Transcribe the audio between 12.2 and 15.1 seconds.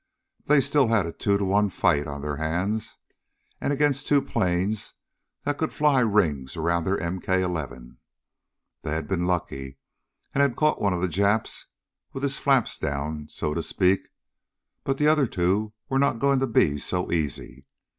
his "flaps down," so to speak, but the